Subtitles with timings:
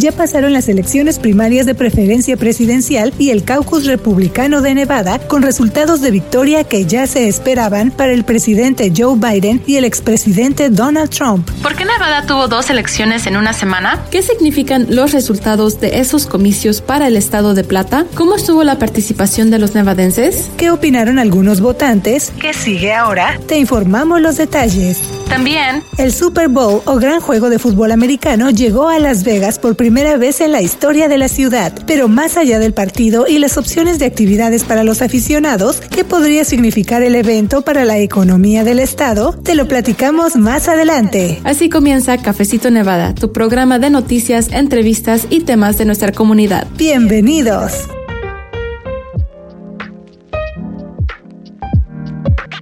[0.00, 5.42] ya pasaron las elecciones primarias de preferencia presidencial y el caucus republicano de Nevada con
[5.42, 10.70] resultados de victoria que ya se esperaban para el presidente Joe Biden y el expresidente
[10.70, 11.48] Donald Trump.
[11.62, 14.02] ¿Por qué Nevada tuvo dos elecciones en una semana?
[14.10, 18.06] ¿Qué significan los resultados de esos comicios para el estado de Plata?
[18.14, 20.50] ¿Cómo estuvo la participación de los nevadenses?
[20.56, 22.32] ¿Qué opinaron algunos votantes?
[22.40, 23.38] ¿Qué sigue ahora?
[23.46, 25.19] Te informamos los detalles.
[25.30, 29.76] También, el Super Bowl o gran juego de fútbol americano llegó a Las Vegas por
[29.76, 33.56] primera vez en la historia de la ciudad, pero más allá del partido y las
[33.56, 38.80] opciones de actividades para los aficionados, ¿qué podría significar el evento para la economía del
[38.80, 39.32] estado?
[39.32, 41.40] Te lo platicamos más adelante.
[41.44, 46.66] Así comienza Cafecito Nevada, tu programa de noticias, entrevistas y temas de nuestra comunidad.
[46.76, 47.88] Bienvenidos.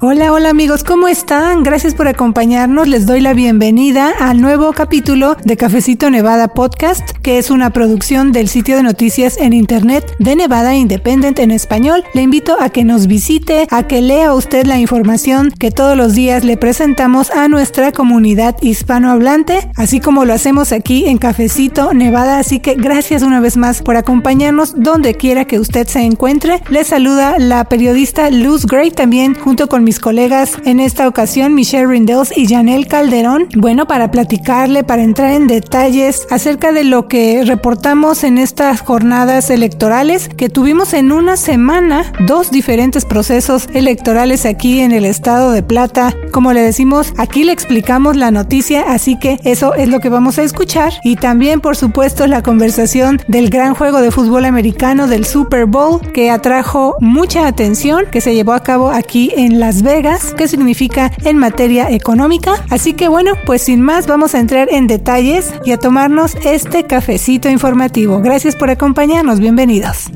[0.01, 1.65] Hola, hola amigos, ¿cómo están?
[1.65, 2.87] Gracias por acompañarnos.
[2.87, 8.30] Les doy la bienvenida al nuevo capítulo de Cafecito Nevada Podcast, que es una producción
[8.30, 12.05] del sitio de noticias en internet de Nevada Independent en español.
[12.15, 16.15] Le invito a que nos visite, a que lea usted la información que todos los
[16.15, 22.38] días le presentamos a nuestra comunidad hispanohablante, así como lo hacemos aquí en Cafecito Nevada.
[22.38, 26.62] Así que gracias una vez más por acompañarnos donde quiera que usted se encuentre.
[26.71, 31.86] Le saluda la periodista Luz Gray también junto con mis colegas en esta ocasión, Michelle
[31.86, 33.48] Rindels y Janelle Calderón.
[33.56, 39.48] Bueno, para platicarle, para entrar en detalles acerca de lo que reportamos en estas jornadas
[39.48, 45.62] electorales que tuvimos en una semana, dos diferentes procesos electorales aquí en el estado de
[45.62, 46.14] Plata.
[46.32, 50.38] Como le decimos, aquí le explicamos la noticia, así que eso es lo que vamos
[50.38, 50.92] a escuchar.
[51.02, 55.98] Y también, por supuesto, la conversación del gran juego de fútbol americano del Super Bowl
[56.12, 61.12] que atrajo mucha atención, que se llevó a cabo aquí en Las Vegas, qué significa
[61.24, 62.65] en materia económica.
[62.71, 66.84] Así que bueno, pues sin más vamos a entrar en detalles y a tomarnos este
[66.84, 68.21] cafecito informativo.
[68.21, 70.10] Gracias por acompañarnos, bienvenidos.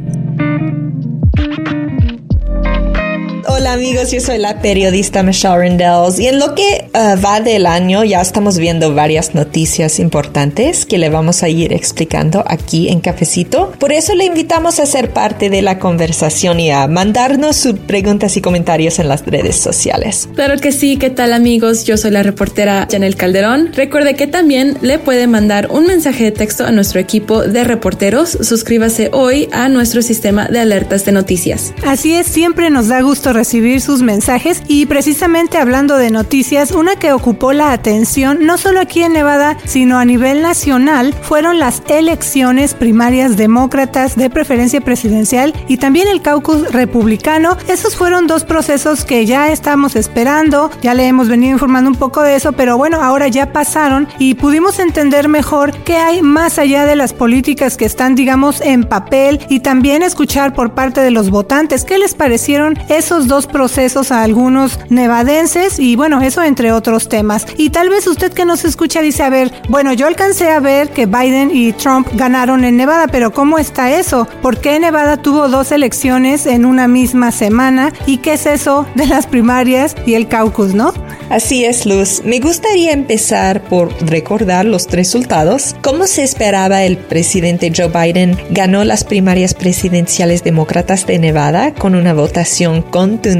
[3.62, 7.66] Hola amigos, yo soy la periodista Michelle Rendells y en lo que uh, va del
[7.66, 12.98] año ya estamos viendo varias noticias importantes que le vamos a ir explicando aquí en
[12.98, 13.70] Cafecito.
[13.78, 18.36] Por eso le invitamos a ser parte de la conversación y a mandarnos sus preguntas
[18.36, 20.28] y comentarios en las redes sociales.
[20.34, 21.84] Claro que sí, ¿qué tal amigos?
[21.84, 23.70] Yo soy la reportera Janel Calderón.
[23.76, 28.38] Recuerde que también le puede mandar un mensaje de texto a nuestro equipo de reporteros.
[28.40, 31.72] Suscríbase hoy a nuestro sistema de alertas de noticias.
[31.86, 36.96] Así es, siempre nos da gusto recibir sus mensajes y precisamente hablando de noticias, una
[36.96, 41.82] que ocupó la atención no solo aquí en Nevada, sino a nivel nacional, fueron las
[41.88, 47.58] elecciones primarias demócratas de preferencia presidencial y también el caucus republicano.
[47.68, 52.22] Esos fueron dos procesos que ya estamos esperando, ya le hemos venido informando un poco
[52.22, 56.86] de eso, pero bueno, ahora ya pasaron y pudimos entender mejor qué hay más allá
[56.86, 61.28] de las políticas que están, digamos, en papel y también escuchar por parte de los
[61.28, 67.08] votantes qué les parecieron esos dos procesos a algunos nevadenses y bueno, eso entre otros
[67.08, 67.46] temas.
[67.56, 70.90] Y tal vez usted que nos escucha dice, a ver, bueno, yo alcancé a ver
[70.90, 74.28] que Biden y Trump ganaron en Nevada, pero ¿cómo está eso?
[74.40, 77.92] ¿Por qué Nevada tuvo dos elecciones en una misma semana?
[78.06, 80.92] ¿Y qué es eso de las primarias y el caucus, no?
[81.30, 82.22] Así es, Luz.
[82.24, 85.74] Me gustaría empezar por recordar los resultados.
[85.82, 91.94] Como se esperaba, el presidente Joe Biden ganó las primarias presidenciales demócratas de Nevada con
[91.94, 93.31] una votación contundente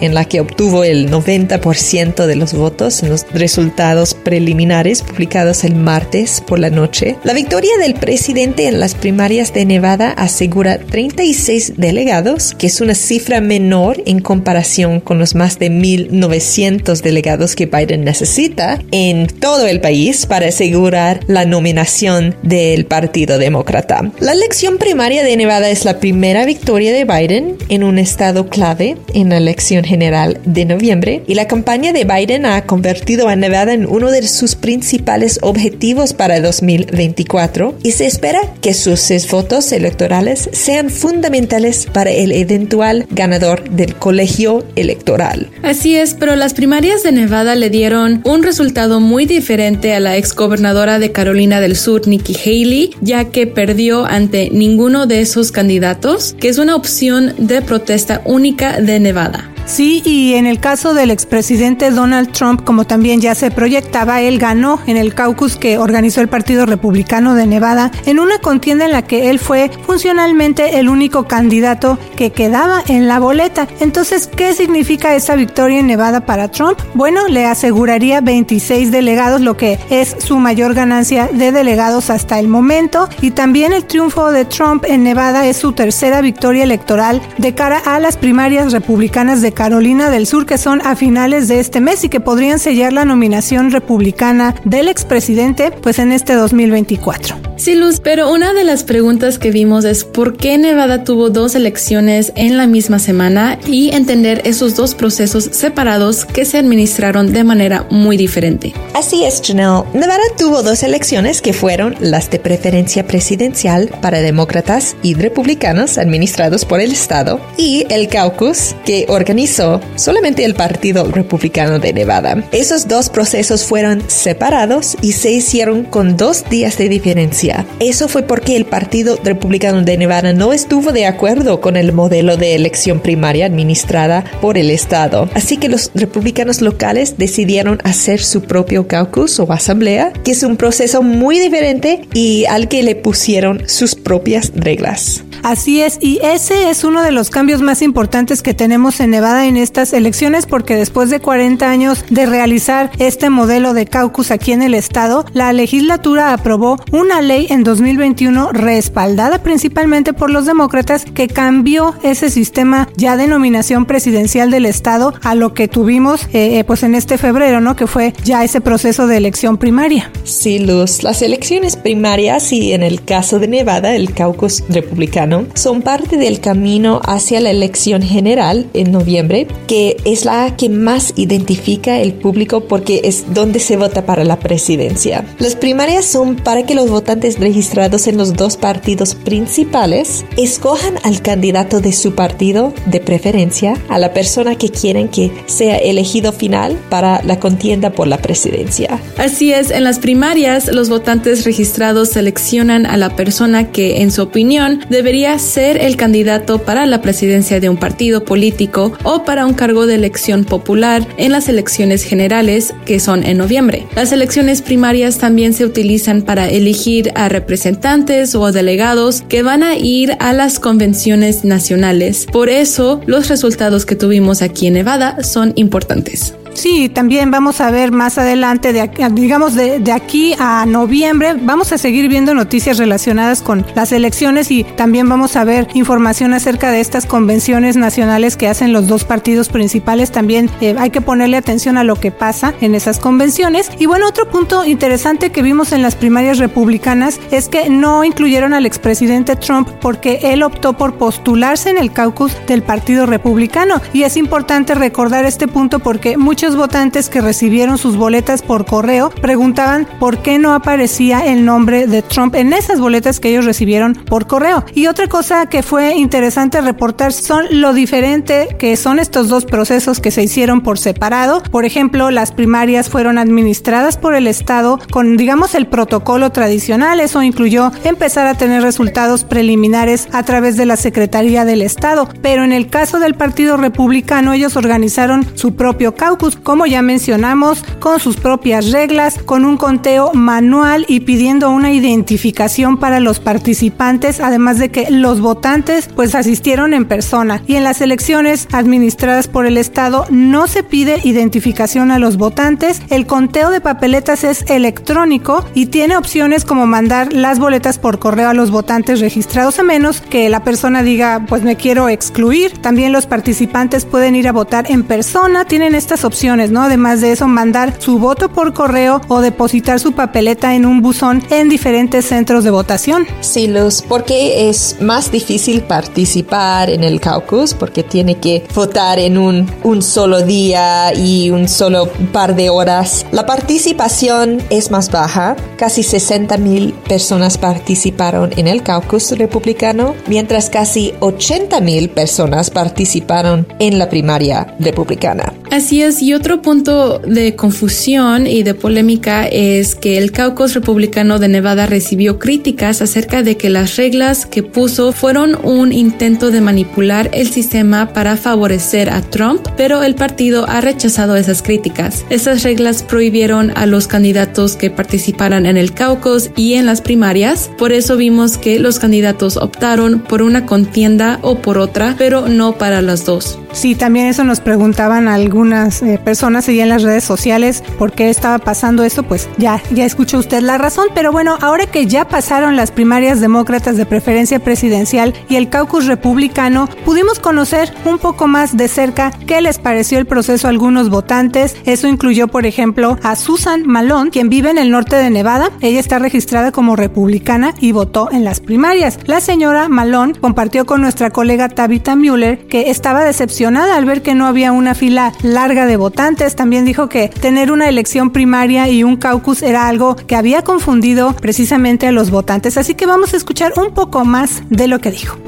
[0.00, 5.74] en la que obtuvo el 90% de los votos en los resultados preliminares publicados el
[5.74, 7.16] martes por la noche.
[7.24, 12.94] La victoria del presidente en las primarias de Nevada asegura 36 delegados, que es una
[12.94, 19.66] cifra menor en comparación con los más de 1.900 delegados que Biden necesita en todo
[19.66, 24.12] el país para asegurar la nominación del Partido Demócrata.
[24.20, 28.96] La elección primaria de Nevada es la primera victoria de Biden en un estado clave
[29.14, 33.72] en la elección general de noviembre y la campaña de Biden ha convertido a Nevada
[33.72, 40.48] en uno de sus principales objetivos para 2024 y se espera que sus votos electorales
[40.52, 45.50] sean fundamentales para el eventual ganador del colegio electoral.
[45.62, 50.16] Así es, pero las primarias de Nevada le dieron un resultado muy diferente a la
[50.16, 56.34] exgobernadora de Carolina del Sur, Nikki Haley, ya que perdió ante ninguno de esos candidatos,
[56.38, 59.57] que es una opción de protesta única Nevada.
[59.68, 64.38] Sí, y en el caso del expresidente Donald Trump, como también ya se proyectaba, él
[64.38, 68.92] ganó en el caucus que organizó el Partido Republicano de Nevada en una contienda en
[68.92, 73.68] la que él fue funcionalmente el único candidato que quedaba en la boleta.
[73.80, 76.78] Entonces, ¿qué significa esa victoria en Nevada para Trump?
[76.94, 82.48] Bueno, le aseguraría 26 delegados, lo que es su mayor ganancia de delegados hasta el
[82.48, 83.06] momento.
[83.20, 87.82] Y también el triunfo de Trump en Nevada es su tercera victoria electoral de cara
[87.84, 92.04] a las primarias republicanas de Carolina del Sur, que son a finales de este mes
[92.04, 97.34] y que podrían sellar la nominación republicana del expresidente pues en este 2024.
[97.56, 101.56] Sí, Luz, pero una de las preguntas que vimos es por qué Nevada tuvo dos
[101.56, 107.42] elecciones en la misma semana y entender esos dos procesos separados que se administraron de
[107.42, 108.74] manera muy diferente.
[108.94, 109.82] Así es, Janelle.
[109.92, 116.64] Nevada tuvo dos elecciones que fueron las de preferencia presidencial para demócratas y republicanos administrados
[116.64, 119.47] por el Estado y el caucus que organizó
[119.96, 122.44] solamente el Partido Republicano de Nevada.
[122.52, 127.66] Esos dos procesos fueron separados y se hicieron con dos días de diferencia.
[127.80, 132.36] Eso fue porque el Partido Republicano de Nevada no estuvo de acuerdo con el modelo
[132.36, 135.28] de elección primaria administrada por el Estado.
[135.34, 140.56] Así que los republicanos locales decidieron hacer su propio caucus o asamblea, que es un
[140.56, 145.24] proceso muy diferente y al que le pusieron sus propias reglas.
[145.42, 149.46] Así es, y ese es uno de los cambios más importantes que tenemos en Nevada
[149.46, 154.52] en estas elecciones, porque después de 40 años de realizar este modelo de caucus aquí
[154.52, 161.04] en el estado, la legislatura aprobó una ley en 2021 respaldada principalmente por los demócratas
[161.04, 166.58] que cambió ese sistema ya de nominación presidencial del estado a lo que tuvimos eh,
[166.58, 167.76] eh, pues en este febrero, ¿no?
[167.76, 170.10] Que fue ya ese proceso de elección primaria.
[170.24, 175.82] Sí, Luz, las elecciones primarias y en el caso de Nevada, el caucus republicano, son
[175.82, 182.00] parte del camino hacia la elección general en noviembre, que es la que más identifica
[182.00, 185.24] el público porque es donde se vota para la presidencia.
[185.38, 191.22] Las primarias son para que los votantes registrados en los dos partidos principales escojan al
[191.22, 196.78] candidato de su partido de preferencia, a la persona que quieren que sea elegido final
[196.88, 199.00] para la contienda por la presidencia.
[199.16, 204.22] Así es, en las primarias los votantes registrados seleccionan a la persona que en su
[204.22, 209.54] opinión debería ser el candidato para la presidencia de un partido político o para un
[209.54, 213.86] cargo de elección popular en las elecciones generales que son en noviembre.
[213.94, 219.76] Las elecciones primarias también se utilizan para elegir a representantes o delegados que van a
[219.76, 222.26] ir a las convenciones nacionales.
[222.30, 226.34] Por eso, los resultados que tuvimos aquí en Nevada son importantes.
[226.58, 231.78] Sí, también vamos a ver más adelante, de, digamos de, aquí a noviembre, vamos a
[231.78, 236.80] seguir viendo noticias relacionadas con las elecciones y también vamos a ver información acerca de
[236.80, 240.10] estas convenciones nacionales que hacen los dos partidos principales.
[240.10, 243.70] También eh, hay que ponerle atención a lo que pasa en esas convenciones.
[243.78, 248.52] Y bueno, otro punto interesante que vimos en las primarias republicanas es que no incluyeron
[248.52, 253.80] al expresidente Trump porque él optó por postularse en el caucus del Partido Republicano.
[253.92, 259.10] Y es importante recordar este punto porque muchos votantes que recibieron sus boletas por correo
[259.10, 263.94] preguntaban por qué no aparecía el nombre de Trump en esas boletas que ellos recibieron
[263.94, 264.64] por correo.
[264.74, 270.00] Y otra cosa que fue interesante reportar son lo diferente que son estos dos procesos
[270.00, 271.42] que se hicieron por separado.
[271.42, 277.00] Por ejemplo, las primarias fueron administradas por el Estado con, digamos, el protocolo tradicional.
[277.00, 282.08] Eso incluyó empezar a tener resultados preliminares a través de la Secretaría del Estado.
[282.22, 287.64] Pero en el caso del Partido Republicano, ellos organizaron su propio caucus como ya mencionamos,
[287.80, 294.20] con sus propias reglas, con un conteo manual y pidiendo una identificación para los participantes,
[294.20, 297.42] además de que los votantes pues asistieron en persona.
[297.46, 302.82] Y en las elecciones administradas por el Estado no se pide identificación a los votantes,
[302.90, 308.28] el conteo de papeletas es electrónico y tiene opciones como mandar las boletas por correo
[308.28, 312.52] a los votantes registrados a menos que la persona diga pues me quiero excluir.
[312.58, 316.62] También los participantes pueden ir a votar en persona, tienen estas opciones ¿no?
[316.62, 321.22] Además de eso, mandar su voto por correo o depositar su papeleta en un buzón
[321.30, 323.06] en diferentes centros de votación.
[323.20, 329.16] Sí, Luz, porque es más difícil participar en el caucus porque tiene que votar en
[329.16, 333.06] un, un solo día y un solo par de horas.
[333.10, 340.50] La participación es más baja, casi 60 mil personas participaron en el caucus republicano, mientras
[340.50, 345.32] casi 80 mil personas participaron en la primaria republicana.
[345.50, 351.18] Así es, y otro punto de confusión y de polémica es que el caucus republicano
[351.18, 356.42] de Nevada recibió críticas acerca de que las reglas que puso fueron un intento de
[356.42, 362.04] manipular el sistema para favorecer a Trump, pero el partido ha rechazado esas críticas.
[362.10, 367.50] Esas reglas prohibieron a los candidatos que participaran en el caucus y en las primarias,
[367.56, 372.58] por eso vimos que los candidatos optaron por una contienda o por otra, pero no
[372.58, 373.38] para las dos.
[373.52, 378.38] Sí, también eso nos preguntaban algunas eh, personas en las redes sociales por qué estaba
[378.38, 382.56] pasando esto, pues ya, ya escuchó usted la razón, pero bueno, ahora que ya pasaron
[382.56, 388.56] las primarias demócratas de preferencia presidencial y el caucus republicano, pudimos conocer un poco más
[388.56, 391.56] de cerca qué les pareció el proceso a algunos votantes.
[391.64, 395.50] Eso incluyó, por ejemplo, a Susan Malone, quien vive en el norte de Nevada.
[395.60, 398.98] Ella está registrada como republicana y votó en las primarias.
[399.04, 404.14] La señora Malone compartió con nuestra colega Tabitha Mueller que estaba decepcionada al ver que
[404.14, 406.34] no había una fila larga de votantes.
[406.36, 411.14] También dijo que tener una elección primaria y un caucus era algo que había confundido
[411.14, 412.56] precisamente a los votantes.
[412.56, 415.18] Así que vamos a escuchar un poco más de lo que dijo.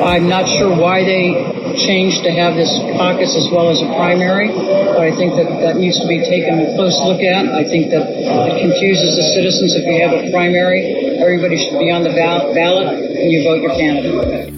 [0.00, 4.48] I'm not sure why they changed to have this caucus as well as a primary,
[4.48, 7.46] but I think that that needs to be taken a close look at.
[7.50, 11.18] I think that it confuses the citizens if you have a primary.
[11.18, 14.57] Everybody should be on the ballot you vote your candidate.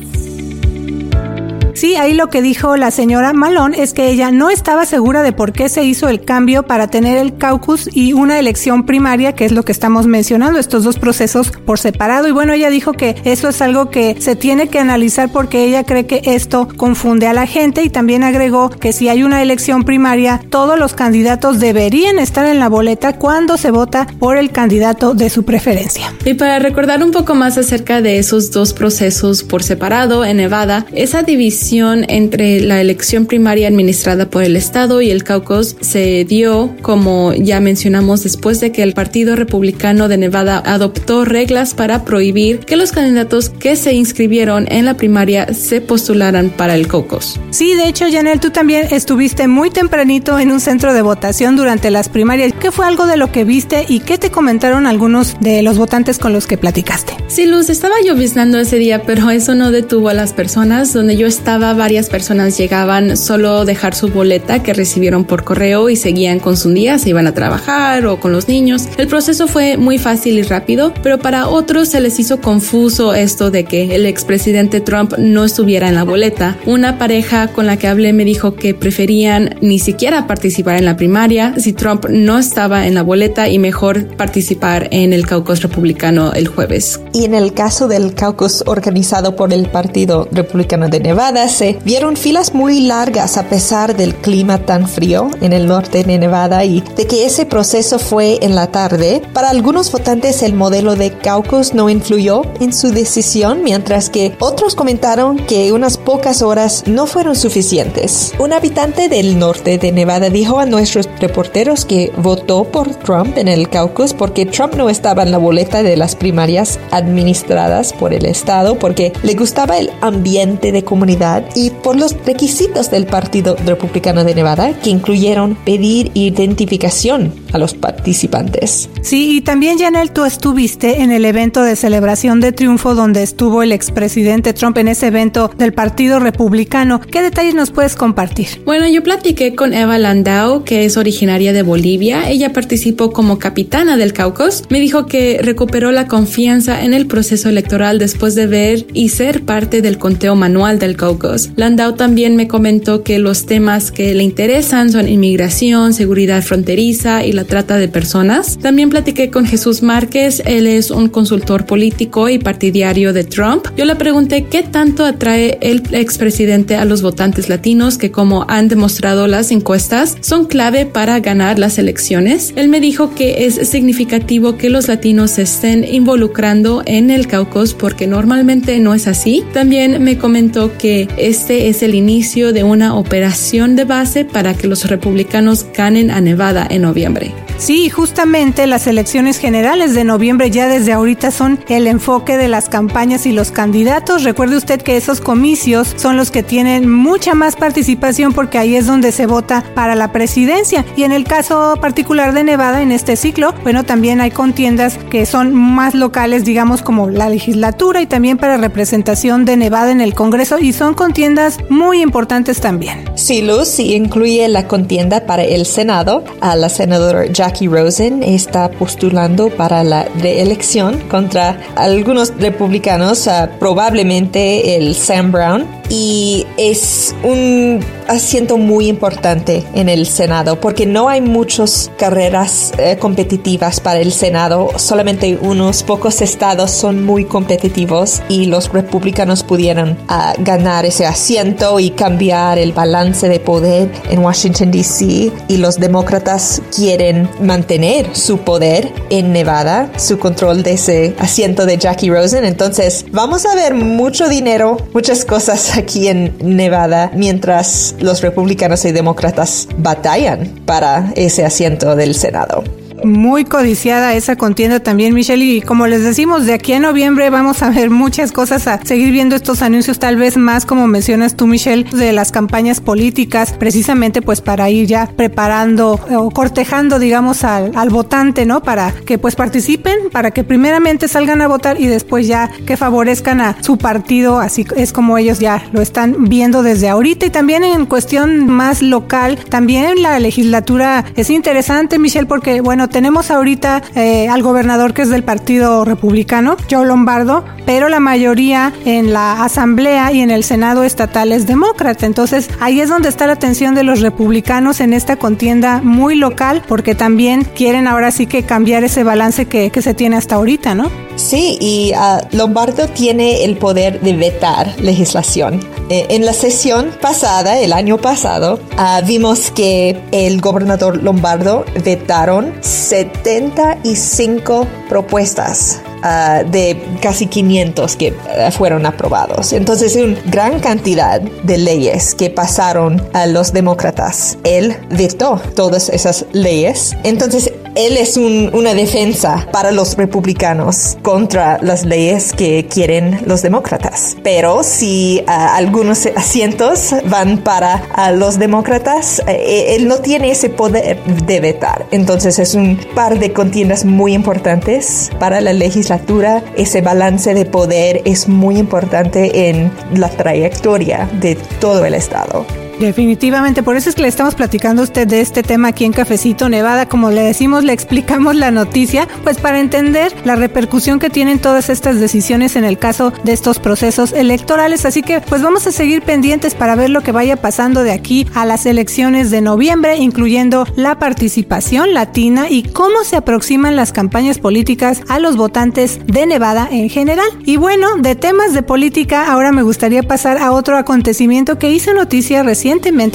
[1.81, 5.33] Sí, ahí lo que dijo la señora Malón es que ella no estaba segura de
[5.33, 9.47] por qué se hizo el cambio para tener el caucus y una elección primaria, que
[9.47, 12.29] es lo que estamos mencionando, estos dos procesos por separado.
[12.29, 15.85] Y bueno, ella dijo que eso es algo que se tiene que analizar porque ella
[15.85, 19.85] cree que esto confunde a la gente y también agregó que si hay una elección
[19.85, 25.15] primaria, todos los candidatos deberían estar en la boleta cuando se vota por el candidato
[25.15, 26.13] de su preferencia.
[26.27, 30.85] Y para recordar un poco más acerca de esos dos procesos por separado en Nevada,
[30.93, 36.75] esa división entre la elección primaria administrada por el Estado y el caucus se dio,
[36.83, 42.59] como ya mencionamos, después de que el Partido Republicano de Nevada adoptó reglas para prohibir
[42.59, 47.39] que los candidatos que se inscribieron en la primaria se postularan para el caucus.
[47.51, 51.93] Sí, de hecho, Janel, tú también estuviste muy tempranito en un centro de votación durante
[51.93, 52.53] las primarias.
[52.59, 56.19] ¿Qué fue algo de lo que viste y qué te comentaron algunos de los votantes
[56.19, 57.15] con los que platicaste?
[57.29, 60.93] Sí, Luz, estaba lloviznando ese día, pero eso no detuvo a las personas.
[60.93, 65.97] Donde yo estaba varias personas llegaban solo dejar su boleta que recibieron por correo y
[65.97, 68.89] seguían con su día, se iban a trabajar o con los niños.
[68.97, 73.51] El proceso fue muy fácil y rápido, pero para otros se les hizo confuso esto
[73.51, 76.57] de que el expresidente Trump no estuviera en la boleta.
[76.67, 80.97] Una pareja con la que hablé me dijo que preferían ni siquiera participar en la
[80.97, 86.33] primaria si Trump no estaba en la boleta y mejor participar en el caucus republicano
[86.33, 87.01] el jueves.
[87.13, 92.17] Y en el caso del caucus organizado por el Partido Republicano de Nevada, se vieron
[92.17, 96.83] filas muy largas a pesar del clima tan frío en el norte de Nevada y
[96.97, 99.23] de que ese proceso fue en la tarde.
[99.33, 104.75] Para algunos votantes el modelo de caucus no influyó en su decisión, mientras que otros
[104.75, 108.33] comentaron que unas pocas horas no fueron suficientes.
[108.39, 113.49] Un habitante del norte de Nevada dijo a nuestros reporteros que votó por Trump en
[113.49, 118.27] el caucus porque Trump no estaba en la boleta de las primarias administradas por el
[118.27, 124.25] Estado porque le gustaba el ambiente de comunidad y por los requisitos del Partido Republicano
[124.25, 128.89] de Nevada, que incluyeron pedir identificación a los participantes.
[129.03, 133.63] Sí, y también, Janel, tú estuviste en el evento de celebración de triunfo donde estuvo
[133.63, 137.01] el expresidente Trump en ese evento del Partido Republicano.
[137.01, 138.63] ¿Qué detalles nos puedes compartir?
[138.65, 142.29] Bueno, yo platiqué con Eva Landau, que es originaria de Bolivia.
[142.29, 144.65] Ella participó como capitana del caucus.
[144.69, 149.43] Me dijo que recuperó la confianza en el proceso electoral después de ver y ser
[149.43, 151.20] parte del conteo manual del caucus.
[151.57, 157.33] Landau también me comentó que los temas que le interesan son inmigración, seguridad fronteriza y
[157.33, 158.59] la trata de personas.
[158.59, 163.67] También platiqué con Jesús Márquez, él es un consultor político y partidario de Trump.
[163.77, 168.69] Yo le pregunté qué tanto atrae el expresidente a los votantes latinos que como han
[168.69, 172.53] demostrado las encuestas son clave para ganar las elecciones.
[172.57, 177.75] Él me dijo que es significativo que los latinos se estén involucrando en el caucus
[177.75, 179.43] porque normalmente no es así.
[179.53, 184.67] También me comentó que este es el inicio de una operación de base para que
[184.67, 187.33] los republicanos ganen a Nevada en noviembre.
[187.61, 192.71] Sí, justamente las elecciones generales de noviembre ya desde ahorita son el enfoque de las
[192.71, 194.25] campañas y los candidatos.
[194.25, 198.87] Recuerde usted que esos comicios son los que tienen mucha más participación porque ahí es
[198.87, 200.87] donde se vota para la presidencia.
[200.97, 205.27] Y en el caso particular de Nevada, en este ciclo, bueno, también hay contiendas que
[205.27, 210.15] son más locales, digamos como la legislatura y también para representación de Nevada en el
[210.15, 213.07] Congreso y son contiendas muy importantes también.
[213.15, 216.23] Sí, Luz, incluye la contienda para el Senado.
[216.43, 224.77] A la senadora Jackie Rosen está postulando para la reelección contra algunos republicanos, uh, probablemente
[224.77, 231.23] el Sam Brown, y es un asiento muy importante en el Senado porque no hay
[231.23, 238.47] muchas carreras eh, competitivas para el Senado, solamente unos pocos estados son muy competitivos y
[238.47, 244.71] los republicanos pudieron uh, ganar ese asiento y cambiar el balance de poder en Washington
[244.71, 251.65] DC y los demócratas quieren mantener su poder en Nevada, su control de ese asiento
[251.65, 252.45] de Jackie Rosen.
[252.45, 258.93] Entonces vamos a ver mucho dinero, muchas cosas aquí en Nevada mientras los republicanos y
[258.93, 265.45] demócratas batallan para ese asiento del Senado muy codiciada esa contienda también, Michelle.
[265.45, 269.13] Y como les decimos, de aquí a noviembre vamos a ver muchas cosas, a seguir
[269.13, 274.23] viendo estos anuncios, tal vez más, como mencionas tú, Michelle, de las campañas políticas, precisamente
[274.23, 278.63] pues para ir ya preparando o cortejando, digamos, al, al votante, ¿no?
[278.63, 283.41] Para que pues participen, para que primeramente salgan a votar y después ya que favorezcan
[283.41, 287.27] a su partido, así es como ellos ya lo están viendo desde ahorita.
[287.27, 293.31] Y también en cuestión más local, también la legislatura es interesante, Michelle, porque bueno, tenemos
[293.31, 299.13] ahorita eh, al gobernador que es del Partido Republicano, Joe Lombardo, pero la mayoría en
[299.13, 302.07] la Asamblea y en el Senado estatal es demócrata.
[302.07, 306.63] Entonces ahí es donde está la atención de los republicanos en esta contienda muy local,
[306.67, 310.91] porque también quieren ahora sí que cambiar ese balance que, se tiene hasta ahorita, ¿no?
[311.17, 315.61] Sí, y uh, Lombardo tiene el poder de vetar legislación.
[315.89, 322.53] Eh, en la sesión pasada, el año pasado, uh, vimos que el gobernador Lombardo vetaron
[322.81, 329.53] 75 propuestas Uh, de casi 500 que uh, fueron aprobados.
[329.53, 334.39] Entonces, una gran cantidad de leyes que pasaron a los demócratas.
[334.45, 336.97] Él vetó todas esas leyes.
[337.05, 337.53] Entonces,
[337.87, 344.17] él es un, una defensa para los republicanos contra las leyes que quieren los demócratas.
[344.23, 350.51] Pero si uh, algunos asientos van para uh, los demócratas, uh, él no tiene ese
[350.51, 351.87] poder de vetar.
[351.91, 356.43] Entonces es un par de contiendas muy importantes para la legislatura.
[356.57, 362.45] Ese balance de poder es muy importante en la trayectoria de todo el estado.
[362.81, 365.93] Definitivamente, por eso es que le estamos platicando a usted de este tema aquí en
[365.93, 366.89] Cafecito Nevada.
[366.89, 371.69] Como le decimos, le explicamos la noticia, pues para entender la repercusión que tienen todas
[371.69, 374.87] estas decisiones en el caso de estos procesos electorales.
[374.87, 378.27] Así que, pues vamos a seguir pendientes para ver lo que vaya pasando de aquí
[378.33, 384.39] a las elecciones de noviembre, incluyendo la participación latina y cómo se aproximan las campañas
[384.39, 387.29] políticas a los votantes de Nevada en general.
[387.45, 391.93] Y bueno, de temas de política, ahora me gustaría pasar a otro acontecimiento que hizo
[391.93, 392.70] noticia recién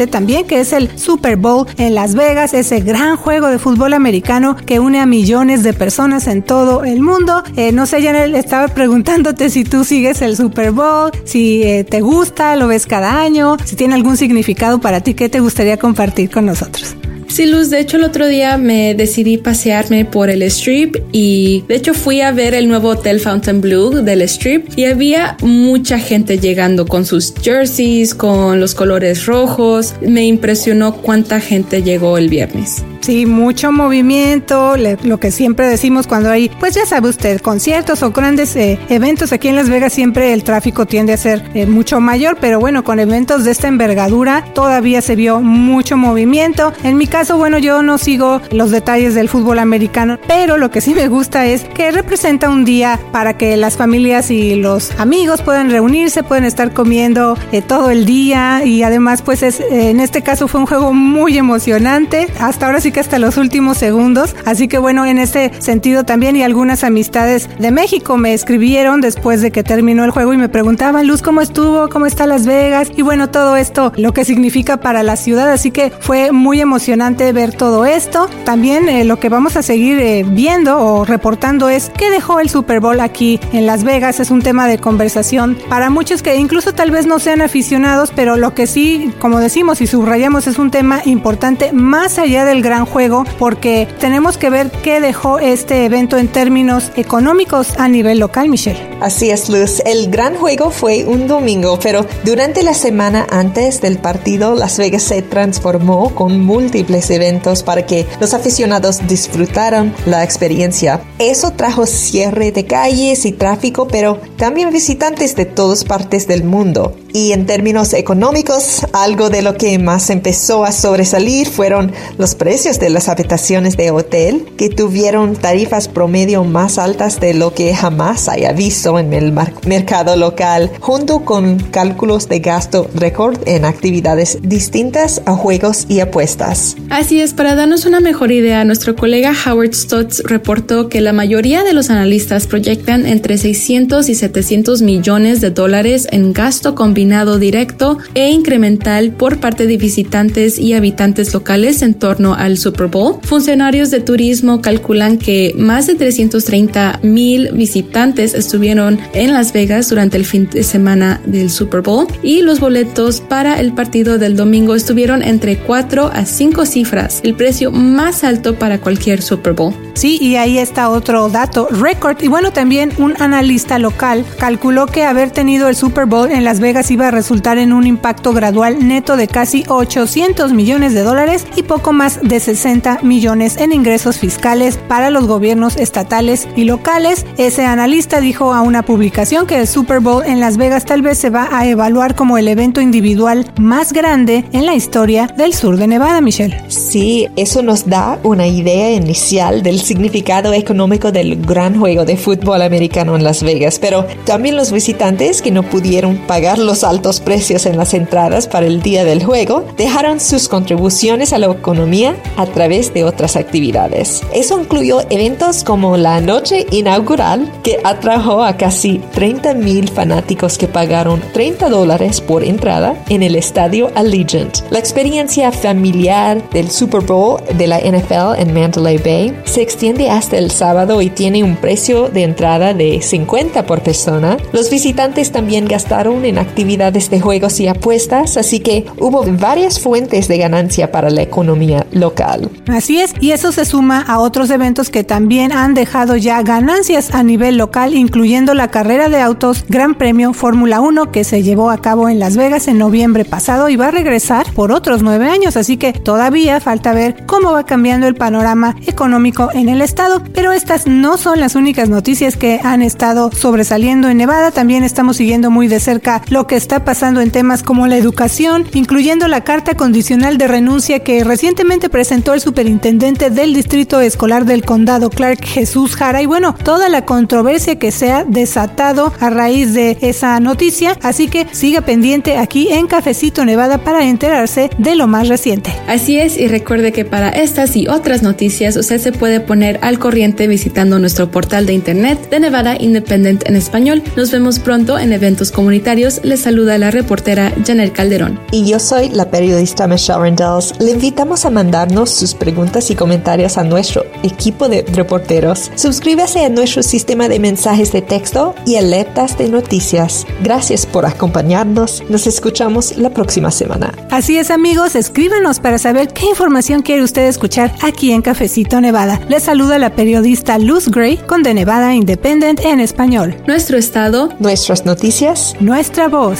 [0.09, 4.57] también, que es el Super Bowl en Las Vegas, ese gran juego de fútbol americano
[4.65, 7.43] que une a millones de personas en todo el mundo.
[7.55, 12.01] Eh, no sé, Janel, estaba preguntándote si tú sigues el Super Bowl, si eh, te
[12.01, 16.29] gusta, lo ves cada año, si tiene algún significado para ti, ¿qué te gustaría compartir
[16.29, 16.95] con nosotros?
[17.27, 21.75] Sí, Luz, de hecho el otro día me decidí pasearme por el strip y de
[21.75, 26.39] hecho fui a ver el nuevo Hotel Fountain Blue del strip y había mucha gente
[26.39, 29.95] llegando con sus jerseys, con los colores rojos.
[30.01, 32.83] Me impresionó cuánta gente llegó el viernes.
[33.05, 38.09] Sí, mucho movimiento, lo que siempre decimos cuando hay, pues ya sabe usted, conciertos o
[38.09, 41.99] grandes eh, eventos aquí en Las Vegas, siempre el tráfico tiende a ser eh, mucho
[41.99, 46.73] mayor, pero bueno, con eventos de esta envergadura todavía se vio mucho movimiento.
[46.83, 50.81] En mi caso, bueno, yo no sigo los detalles del fútbol americano, pero lo que
[50.81, 55.43] sí me gusta es que representa un día para que las familias y los amigos
[55.43, 60.23] puedan reunirse, pueden estar comiendo eh, todo el día y además, pues es, en este
[60.23, 62.29] caso fue un juego muy emocionante.
[62.39, 64.35] Hasta ahora sí hasta los últimos segundos.
[64.45, 69.41] Así que bueno, en ese sentido también y algunas amistades de México me escribieron después
[69.41, 71.89] de que terminó el juego y me preguntaban, Luz, ¿cómo estuvo?
[71.89, 72.91] ¿Cómo está Las Vegas?
[72.95, 75.51] Y bueno, todo esto, lo que significa para la ciudad.
[75.51, 78.29] Así que fue muy emocionante ver todo esto.
[78.43, 82.49] También eh, lo que vamos a seguir eh, viendo o reportando es qué dejó el
[82.49, 84.19] Super Bowl aquí en Las Vegas.
[84.19, 88.37] Es un tema de conversación para muchos que incluso tal vez no sean aficionados, pero
[88.37, 92.84] lo que sí, como decimos y subrayamos, es un tema importante más allá del gran
[92.85, 98.49] juego porque tenemos que ver qué dejó este evento en términos económicos a nivel local,
[98.49, 98.79] Michelle.
[99.01, 99.81] Así es, Luz.
[99.85, 105.03] El gran juego fue un domingo, pero durante la semana antes del partido, Las Vegas
[105.03, 111.01] se transformó con múltiples eventos para que los aficionados disfrutaran la experiencia.
[111.19, 116.95] Eso trajo cierre de calles y tráfico, pero también visitantes de todas partes del mundo.
[117.13, 122.64] Y en términos económicos, algo de lo que más empezó a sobresalir fueron los precios
[122.65, 128.27] de las habitaciones de hotel, que tuvieron tarifas promedio más altas de lo que jamás
[128.27, 129.31] haya visto en el
[129.67, 136.75] mercado local, junto con cálculos de gasto récord en actividades distintas a juegos y apuestas.
[136.89, 141.63] Así es, para darnos una mejor idea, nuestro colega Howard Stotts reportó que la mayoría
[141.63, 147.99] de los analistas proyectan entre 600 y 700 millones de dólares en gasto combinado directo
[148.15, 153.19] e incremental por parte de visitantes y habitantes locales en torno al Super Bowl.
[153.23, 160.17] Funcionarios de turismo calculan que más de 330 mil visitantes estuvieron en Las Vegas durante
[160.17, 164.75] el fin de semana del Super Bowl y los boletos para el partido del domingo
[164.75, 169.73] estuvieron entre 4 a 5 cifras, el precio más alto para cualquier Super Bowl.
[169.95, 172.21] Sí, y ahí está otro dato, récord.
[172.21, 176.59] Y bueno, también un analista local calculó que haber tenido el Super Bowl en Las
[176.59, 181.47] Vegas iba a resultar en un impacto gradual neto de casi 800 millones de dólares
[181.55, 187.25] y poco más de 60 millones en ingresos fiscales para los gobiernos estatales y locales.
[187.37, 191.17] Ese analista dijo a una publicación que el Super Bowl en Las Vegas tal vez
[191.17, 195.77] se va a evaluar como el evento individual más grande en la historia del sur
[195.77, 196.55] de Nevada, Michelle.
[196.67, 202.61] Sí, eso nos da una idea inicial del significado económico del gran juego de fútbol
[202.61, 207.65] americano en Las Vegas, pero también los visitantes que no pudieron pagar los altos precios
[207.65, 212.45] en las entradas para el día del juego, dejaron sus contribuciones a la economía a
[212.45, 214.21] través de otras actividades.
[214.33, 220.67] Eso incluyó eventos como la noche inaugural, que atrajo a casi 30 mil fanáticos que
[220.67, 224.59] pagaron 30 dólares por entrada en el estadio Allegiant.
[224.69, 230.37] La experiencia familiar del Super Bowl de la NFL en Mandalay Bay se extiende hasta
[230.37, 234.37] el sábado y tiene un precio de entrada de 50 por persona.
[234.51, 240.27] Los visitantes también gastaron en actividades de juegos y apuestas, así que hubo varias fuentes
[240.27, 242.24] de ganancia para la economía local.
[242.67, 247.13] Así es, y eso se suma a otros eventos que también han dejado ya ganancias
[247.13, 251.69] a nivel local, incluyendo la carrera de autos Gran Premio Fórmula 1 que se llevó
[251.69, 255.29] a cabo en Las Vegas en noviembre pasado y va a regresar por otros nueve
[255.29, 260.23] años, así que todavía falta ver cómo va cambiando el panorama económico en el estado,
[260.33, 265.17] pero estas no son las únicas noticias que han estado sobresaliendo en Nevada, también estamos
[265.17, 269.43] siguiendo muy de cerca lo que está pasando en temas como la educación, incluyendo la
[269.43, 275.43] carta condicional de renuncia que recientemente presentó el superintendente del Distrito Escolar del Condado, Clark
[275.43, 280.39] Jesús Jara, y bueno, toda la controversia que se ha desatado a raíz de esa
[280.39, 285.73] noticia, así que siga pendiente aquí en Cafecito Nevada para enterarse de lo más reciente.
[285.87, 289.99] Así es, y recuerde que para estas y otras noticias usted se puede poner al
[289.99, 294.01] corriente visitando nuestro portal de internet de Nevada Independent en español.
[294.15, 296.21] Nos vemos pronto en eventos comunitarios.
[296.23, 298.39] Les saluda la reportera Janet Calderón.
[298.51, 300.73] Y yo soy la periodista Michelle Rendells.
[300.79, 305.71] Le invitamos a mandarnos sus preguntas y comentarios a nuestro equipo de reporteros.
[305.75, 310.25] Suscríbase a nuestro sistema de mensajes de texto y alertas de noticias.
[310.43, 312.03] Gracias por acompañarnos.
[312.09, 313.93] Nos escuchamos la próxima semana.
[314.11, 319.19] Así es amigos, escríbanos para saber qué información quiere usted escuchar aquí en Cafecito Nevada.
[319.29, 323.35] Les saluda la periodista Luz Gray con The Nevada Independent en español.
[323.47, 326.39] Nuestro estado, nuestras noticias, nuestra voz.